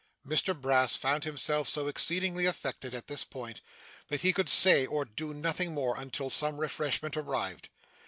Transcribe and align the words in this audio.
Mr 0.25 0.59
Brass 0.59 0.95
found 0.95 1.25
himself 1.25 1.67
so 1.69 1.85
exceedingly 1.87 2.47
affected, 2.47 2.95
at 2.95 3.05
this 3.05 3.23
point, 3.23 3.61
that 4.07 4.21
he 4.21 4.33
could 4.33 4.49
say 4.49 4.83
or 4.87 5.05
do 5.05 5.31
nothing 5.31 5.75
more 5.75 5.95
until 5.95 6.31
some 6.31 6.59
refreshment 6.59 7.15
arrived. 7.15 7.69